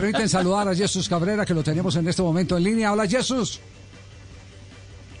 [0.00, 2.92] Permiten saludar a Jesús Cabrera, que lo tenemos en este momento en línea.
[2.92, 3.58] Hola, Jesús.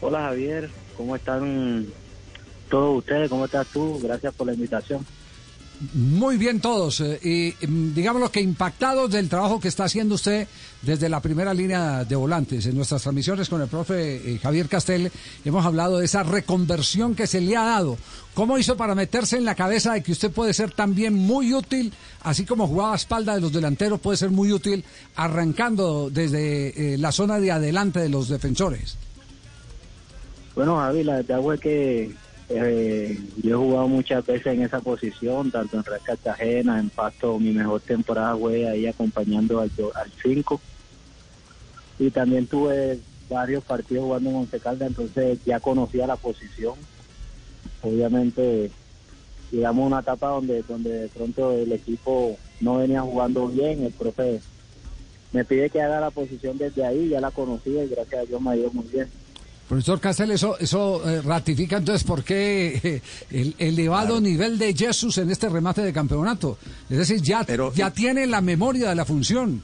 [0.00, 1.86] Hola Javier, ¿cómo están
[2.70, 3.28] todos ustedes?
[3.28, 3.98] ¿Cómo estás tú?
[4.00, 5.04] Gracias por la invitación.
[5.94, 7.00] Muy bien todos.
[7.00, 10.48] eh, y mm, digámoslo que impactados del trabajo que está haciendo usted
[10.82, 12.66] desde la primera línea de volantes.
[12.66, 15.10] En nuestras transmisiones con el profe eh, Javier Castel
[15.44, 17.96] hemos hablado de esa reconversión que se le ha dado.
[18.34, 21.92] ¿Cómo hizo para meterse en la cabeza de que usted puede ser también muy útil,
[22.22, 26.98] así como jugaba a espalda de los delanteros, puede ser muy útil arrancando desde eh,
[26.98, 28.96] la zona de adelante de los defensores?
[30.56, 32.12] Bueno Javi, la verdad fue que
[32.50, 37.38] eh, yo he jugado muchas veces en esa posición, tanto en Real Cartagena, en Pasto,
[37.38, 39.70] mi mejor temporada fue ahí acompañando al
[40.22, 40.60] 5.
[41.98, 46.74] Y también tuve varios partidos jugando en Once Caldas, entonces ya conocía la posición.
[47.82, 48.70] Obviamente
[49.50, 53.92] llegamos a una etapa donde, donde de pronto el equipo no venía jugando bien, el
[53.92, 54.40] profe
[55.32, 58.40] me pide que haga la posición desde ahí, ya la conocía y gracias a Dios
[58.40, 59.08] me ha ido muy bien.
[59.68, 65.18] Profesor Castel, eso, eso eh, ratifica entonces por qué eh, el elevado nivel de Jesús
[65.18, 66.56] en este remate de campeonato.
[66.88, 69.62] Es decir, ya, Pero- ya tiene la memoria de la función.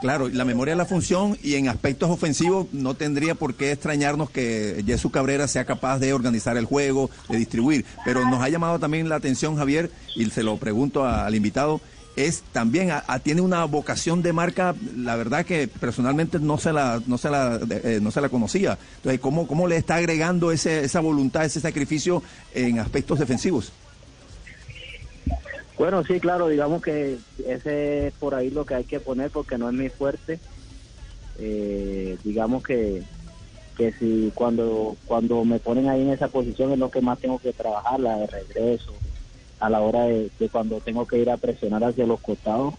[0.00, 4.30] Claro, la memoria de la función y en aspectos ofensivos no tendría por qué extrañarnos
[4.30, 7.84] que Jesús Cabrera sea capaz de organizar el juego, de distribuir.
[8.04, 11.80] Pero nos ha llamado también la atención, Javier, y se lo pregunto a- al invitado,
[12.26, 17.00] es también a- tiene una vocación de marca, la verdad que personalmente no se la
[17.06, 18.78] no se la eh, no se la conocía.
[18.96, 22.22] Entonces, ¿cómo, cómo le está agregando ese, esa voluntad, ese sacrificio
[22.54, 23.72] en aspectos defensivos?
[25.78, 29.56] Bueno, sí, claro, digamos que ese es por ahí lo que hay que poner porque
[29.58, 30.40] no es mi fuerte.
[31.38, 33.00] Eh, digamos que,
[33.76, 37.38] que si cuando, cuando me ponen ahí en esa posición es lo que más tengo
[37.38, 38.92] que trabajar, la de regreso,
[39.60, 42.74] a la hora de, cuando tengo que ir a presionar hacia los costados.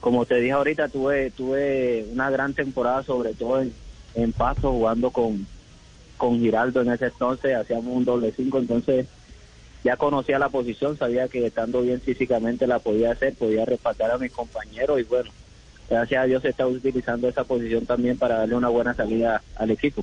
[0.00, 3.72] Como te dije ahorita, tuve, tuve una gran temporada, sobre todo en,
[4.14, 5.46] en Paso, jugando con,
[6.16, 9.06] con Giraldo en ese entonces, hacíamos un doble cinco, entonces
[9.82, 14.18] ya conocía la posición, sabía que estando bien físicamente la podía hacer, podía respaldar a
[14.18, 15.30] mis compañeros y bueno,
[15.90, 19.70] gracias a Dios se está utilizando esa posición también para darle una buena salida al
[19.70, 20.02] equipo.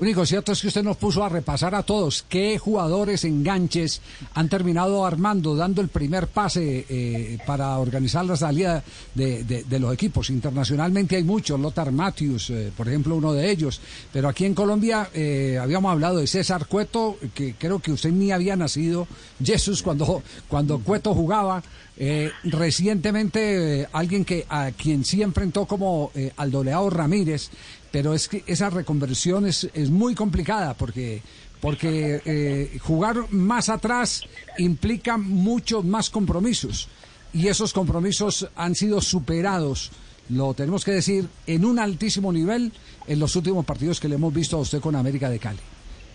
[0.00, 4.00] Único cierto es que usted nos puso a repasar a todos qué jugadores enganches
[4.32, 8.84] han terminado armando, dando el primer pase eh, para organizar la salida
[9.16, 10.30] de, de- los equipos.
[10.30, 13.80] Internacionalmente hay muchos, Lothar Matthews, eh, por ejemplo, uno de ellos.
[14.12, 18.30] Pero aquí en Colombia eh, habíamos hablado de César Cueto, que creo que usted ni
[18.30, 19.08] había nacido,
[19.42, 21.60] Jesús, cuando, cuando Cueto jugaba.
[22.00, 27.50] Eh, recientemente alguien que a quien sí enfrentó como al doleado Ramírez,
[27.90, 31.22] pero es que esa reconversión es, es muy complicada porque
[31.60, 34.22] porque eh, jugar más atrás
[34.58, 36.88] implica muchos más compromisos
[37.32, 39.90] y esos compromisos han sido superados,
[40.28, 42.72] lo tenemos que decir, en un altísimo nivel
[43.08, 45.58] en los últimos partidos que le hemos visto a usted con América de Cali.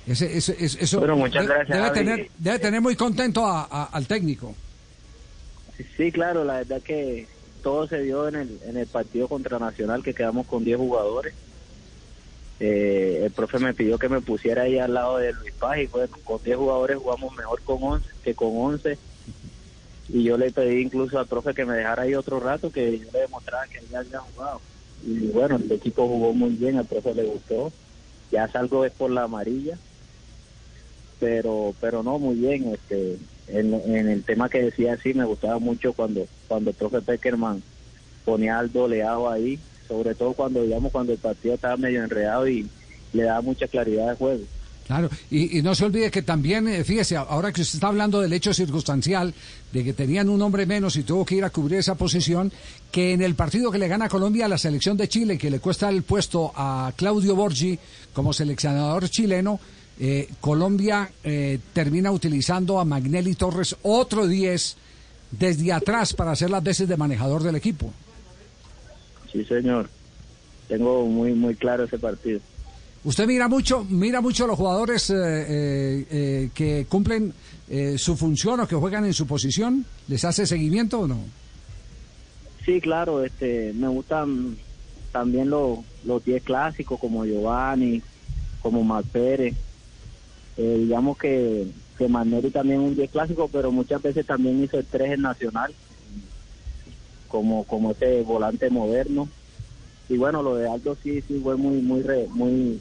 [0.08, 3.68] Ese, ese- ese- eso Bueno, muchas de- gracias, debe, tener, debe tener muy contento a-
[3.70, 4.56] a- al técnico.
[5.98, 7.28] Sí, claro, la verdad que
[7.62, 11.34] todo se dio en el, en el partido contra Nacional que quedamos con 10 jugadores.
[12.60, 15.88] Eh, el profe me pidió que me pusiera ahí al lado de Luis Paz y
[15.88, 18.98] bueno, con 10 jugadores jugamos mejor con 11 que con 11
[20.10, 23.06] y yo le pedí incluso al profe que me dejara ahí otro rato que yo
[23.12, 24.62] le demostrara que ya había jugado.
[25.06, 27.72] Y bueno, el equipo jugó muy bien, al profe le gustó.
[28.32, 29.78] Ya salgo es por la amarilla.
[31.20, 35.58] Pero pero no muy bien este en, en el tema que decía sí me gustaba
[35.58, 37.64] mucho cuando cuando el profe Peckerman
[38.26, 42.68] ponía al doleado ahí sobre todo cuando digamos cuando el partido estaba medio enredado y
[43.14, 44.44] le daba mucha claridad de juego
[44.86, 48.34] Claro, y, no se olvide que también, eh, fíjese, ahora que usted está hablando del
[48.34, 49.34] hecho circunstancial,
[49.72, 52.52] de que tenían un hombre menos y tuvo que ir a cubrir esa posición,
[52.92, 55.60] que en el partido que le gana Colombia a la selección de Chile, que le
[55.60, 57.80] cuesta el puesto a Claudio Borgi
[58.12, 59.60] como seleccionador chileno,
[60.00, 64.76] eh, Colombia eh, termina utilizando a Magnelli Torres, otro 10,
[65.32, 67.94] desde atrás para hacer las veces de manejador del equipo.
[69.34, 69.90] Sí señor
[70.70, 72.40] tengo muy muy claro ese partido
[73.06, 77.34] Usted mira mucho, mira mucho a los jugadores eh, eh, eh, que cumplen
[77.70, 79.86] eh, su función o que juegan en su posición.
[80.08, 81.20] ¿Les hace seguimiento o no?
[82.66, 84.56] Sí, claro, este, me gustan
[85.12, 88.02] también los, los 10 clásicos como Giovanni,
[88.62, 89.54] como Mar Pérez.
[90.56, 94.78] Eh, digamos que, que Maneri también es un 10 clásico, pero muchas veces también hizo
[94.80, 95.74] el 3 en Nacional,
[97.34, 99.28] como, como ese volante moderno.
[100.08, 102.80] Y bueno, lo de Aldo sí, sí fue muy, muy, re- muy,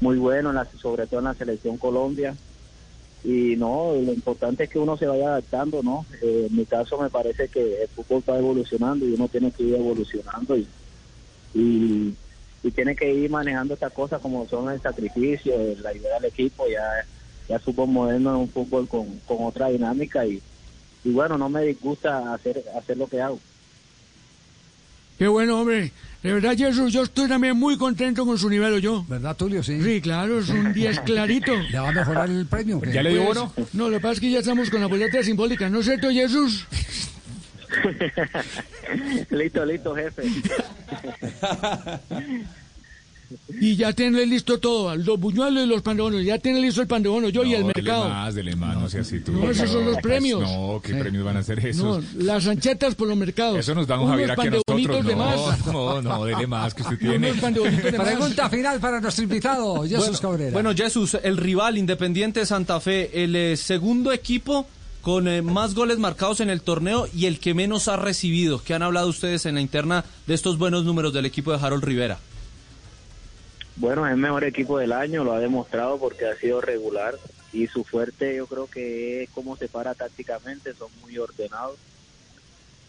[0.00, 0.52] muy bueno,
[0.82, 2.36] sobre todo en la selección Colombia.
[3.22, 6.04] Y no, lo importante es que uno se vaya adaptando, ¿no?
[6.20, 9.62] Eh, en mi caso me parece que el fútbol está evolucionando y uno tiene que
[9.62, 10.68] ir evolucionando y,
[11.54, 12.18] y,
[12.62, 16.64] y tiene que ir manejando estas cosas como son el sacrificio, la idea del equipo,
[16.68, 16.82] ya,
[17.48, 20.42] ya fútbol moderno es un fútbol con, con otra dinámica y,
[21.04, 23.40] y bueno, no me disgusta hacer, hacer lo que hago.
[25.18, 25.92] Qué bueno, hombre.
[26.22, 29.04] De verdad, Jesús, yo estoy también muy contento con su nivel, yo.
[29.08, 29.62] ¿Verdad, Tulio?
[29.62, 29.80] Sí.
[29.80, 31.54] Sí, claro, es un 10 clarito.
[31.70, 32.80] ¿Le va a mejorar el premio?
[32.92, 33.52] ¿Ya le dio Pues, bono?
[33.74, 36.10] No, lo que pasa es que ya estamos con la boleta simbólica, ¿no es cierto,
[36.10, 36.66] Jesús?
[39.30, 40.22] listo, listo, jefe.
[43.60, 46.80] Y ya tiene listo todo, los buñuelos y los pan de bono, ya tiene listo
[46.82, 48.08] el pan de bono, yo y el No, dele mercado.
[48.08, 49.32] más, dele más, no sea así tú.
[49.32, 50.40] No, esos son los premios.
[50.42, 51.68] No, ¿qué premios van a ser No,
[51.98, 52.14] esos?
[52.14, 53.58] las anchetas por los mercados.
[53.58, 55.06] Eso nos da un Unos Javier aquí a nosotros.
[55.06, 55.66] de más.
[55.66, 57.32] No, no, no, dele más que usted tiene.
[57.32, 58.06] De más.
[58.06, 60.52] Pregunta final para nuestro invitado, Jesús Cabrera.
[60.52, 64.66] Bueno, Jesús, el rival Independiente de Santa Fe, el eh, segundo equipo
[65.02, 68.60] con eh, más goles marcados en el torneo y el que menos ha recibido.
[68.62, 71.84] ¿Qué han hablado ustedes en la interna de estos buenos números del equipo de Harold
[71.84, 72.18] Rivera?
[73.76, 77.18] Bueno, es el mejor equipo del año, lo ha demostrado porque ha sido regular
[77.52, 81.76] y su fuerte yo creo que es cómo se para tácticamente, son muy ordenados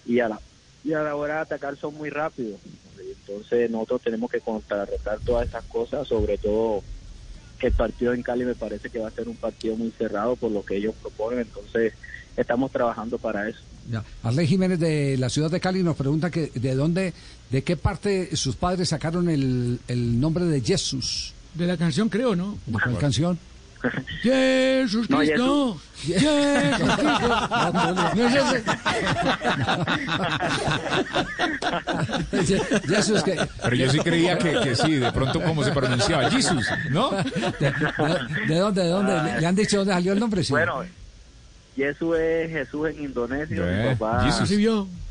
[0.06, 0.40] y a la,
[0.86, 2.62] y a la hora de atacar son muy rápidos.
[2.98, 6.84] Entonces nosotros tenemos que contrarrestar todas esas cosas, sobre todo
[7.58, 10.36] que el partido en Cali me parece que va a ser un partido muy cerrado
[10.36, 11.94] por lo que ellos proponen, entonces
[12.36, 13.60] estamos trabajando para eso.
[13.90, 14.04] Ya.
[14.24, 17.14] Arley Jiménez de la ciudad de Cali nos pregunta que de dónde,
[17.50, 21.34] de qué parte sus padres sacaron el, el nombre de Jesús.
[21.54, 22.58] De la canción, creo, ¿no?
[22.66, 23.40] ¿De cuál canción?
[24.22, 25.80] Jesús No, Cristo.
[26.02, 26.24] Jesús.
[32.88, 33.24] Jesús,
[33.64, 36.30] Pero yo sí creía que, que sí, de pronto cómo se pronunciaba.
[36.30, 37.10] Jesus, ¿no?
[37.12, 37.24] de,
[37.60, 37.74] de-
[38.48, 39.24] de dónde, de dónde?
[39.24, 40.44] ¿Le, le han dicho dónde salió el nombre?
[40.44, 40.52] Sí.
[40.52, 40.84] Bueno,
[41.76, 44.50] Jesús es Jesús en Indonesio, Eh, mi papá Jesús.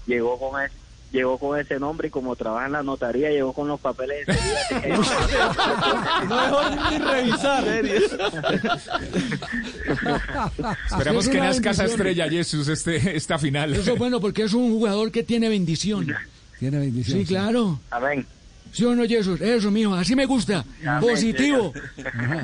[0.07, 0.75] Llegó con ese,
[1.13, 4.81] llegó con ese nombre y como trabaja en la notaría llegó con los papeles así
[4.81, 4.89] que-
[6.29, 7.65] No mejor ni revisar.
[10.91, 13.75] Esperamos Es que nazca esa estrella, Jesús, este, esta final.
[13.75, 16.07] Eso es bueno porque es un jugador que tiene bendición.
[16.59, 17.19] Tiene bendición.
[17.21, 17.81] Sí, claro.
[17.91, 18.27] amén
[18.73, 19.41] ¿Sí o no, Jesús?
[19.41, 20.63] Eso, mijo, así me gusta.
[21.01, 21.73] Positivo.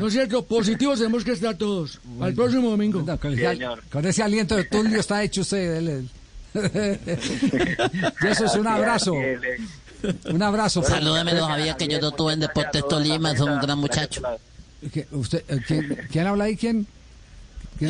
[0.01, 0.43] ¿No es cierto?
[0.47, 2.01] Positivos tenemos que estar todos.
[2.21, 3.03] Al próximo domingo.
[3.03, 3.83] No, con, Sí, ese, señor.
[3.91, 5.77] con ese aliento de Tulio está hecho usted.
[5.77, 6.09] él-
[6.55, 6.99] él.
[8.19, 9.15] Jesús, un abrazo.
[10.31, 10.83] Un abrazo.
[10.83, 14.23] Salúdeme, don Javier, que yo lo tuve en Deportes Tolima, es un gran muchacho.
[14.93, 16.57] ¿Qué- usted, eh, ¿quién, quién habla ahí?
[16.57, 16.87] ¿Quién?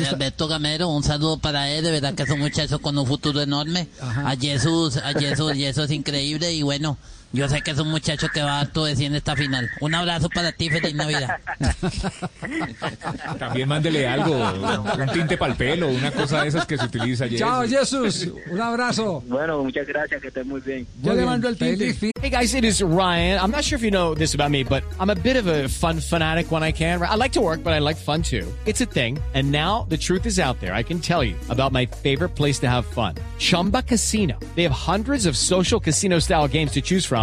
[0.09, 3.41] Alberto Gamero, un saludo para él, de verdad que es un muchacho con un futuro
[3.41, 3.87] enorme.
[4.01, 4.29] Ajá.
[4.31, 6.97] A Jesús, a Jesús, y eso es increíble y bueno,
[7.33, 9.67] yo sé que es un muchacho que va a todo decir en esta final.
[9.81, 11.39] Un abrazo para ti, feliz Navidad.
[13.39, 17.25] También mándele algo, un tinte para el pelo, una cosa de esas que se utiliza.
[17.35, 18.29] Chao, Jesús.
[18.51, 19.23] Un abrazo.
[19.27, 21.95] bueno muchas gracias que estén muy bien Ya le mando el tinte.
[22.21, 23.39] Hey guys, it is Ryan.
[23.39, 25.67] I'm not sure if you know this about me, but I'm a bit of a
[25.67, 27.01] fun fanatic when I can.
[27.01, 28.47] I like to work, but I like fun too.
[28.65, 29.19] It's a thing.
[29.33, 30.73] And now the truth is out there.
[30.73, 33.15] I can tell you about my favorite place to have fun.
[33.39, 34.39] Chumba Casino.
[34.55, 37.22] They have hundreds of social casino style games to choose from